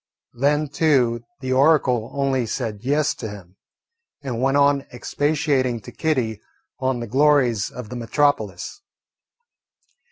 Then 0.33 0.67
too 0.67 1.25
the 1.41 1.53
oracle 1.53 2.09
only 2.15 2.47
said 2.47 2.79
"Yes" 2.81 3.13
to 3.13 3.29
him, 3.29 3.57
and 4.23 4.41
went 4.41 4.57
on 4.57 4.81
expatiating 4.91 5.79
to 5.81 5.91
Kitty 5.91 6.41
on 6.79 7.01
the 7.01 7.05
glories 7.07 7.69
of 7.69 7.89
the 7.89 7.95
metropolis. 7.95 8.81